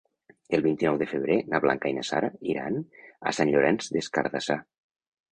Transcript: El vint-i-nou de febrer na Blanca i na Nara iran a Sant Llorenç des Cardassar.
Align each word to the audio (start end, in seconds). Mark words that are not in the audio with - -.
El 0.57 0.61
vint-i-nou 0.67 0.95
de 1.01 1.07
febrer 1.09 1.35
na 1.51 1.59
Blanca 1.65 1.91
i 1.91 1.95
na 1.97 2.05
Nara 2.07 2.29
iran 2.53 2.79
a 2.85 3.33
Sant 3.41 3.51
Llorenç 3.57 3.91
des 3.99 4.09
Cardassar. 4.17 4.57